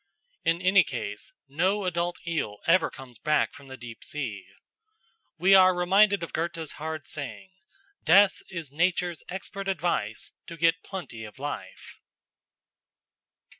In 0.43 0.63
any 0.63 0.83
case, 0.83 1.31
no 1.47 1.85
adult 1.85 2.17
eel 2.25 2.57
ever 2.65 2.89
comes 2.89 3.19
back 3.19 3.53
from 3.53 3.67
the 3.67 3.77
deep 3.77 4.03
sea. 4.03 4.47
We 5.37 5.53
are 5.53 5.85
minded 5.85 6.23
of 6.23 6.33
Goethe's 6.33 6.71
hard 6.81 7.05
saying: 7.05 7.51
"Death 8.03 8.41
is 8.49 8.71
Nature's 8.71 9.21
expert 9.29 9.67
advice 9.67 10.31
to 10.47 10.57
get 10.57 10.81
plenty 10.81 11.23
of 11.23 11.37
life." 11.37 11.99